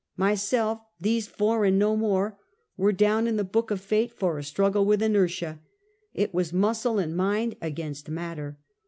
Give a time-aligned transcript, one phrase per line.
[0.17, 2.35] My self," these four and no more,"
[2.75, 5.59] were down in the book of fate for a struo ale with inertia.
[6.15, 8.57] It was muscle and mind against matter.